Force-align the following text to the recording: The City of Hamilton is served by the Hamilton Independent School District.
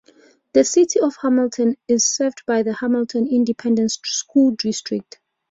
The 0.53 0.63
City 0.63 0.99
of 0.99 1.15
Hamilton 1.21 1.77
is 1.87 2.05
served 2.07 2.41
by 2.47 2.63
the 2.63 2.73
Hamilton 2.73 3.27
Independent 3.27 3.91
School 3.91 4.49
District. 4.57 5.19